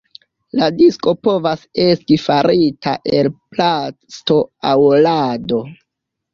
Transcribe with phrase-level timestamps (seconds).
[0.61, 4.41] La disko povas esti farita el plasto
[4.73, 4.77] aŭ
[5.07, 5.65] lado.